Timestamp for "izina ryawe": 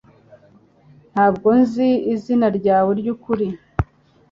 2.13-2.91